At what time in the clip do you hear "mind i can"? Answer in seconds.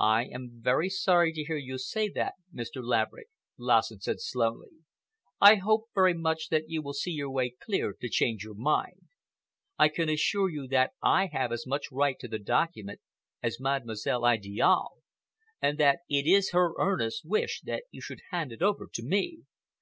8.54-10.08